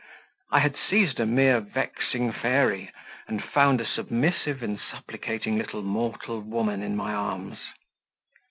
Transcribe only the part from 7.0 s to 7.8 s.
arms.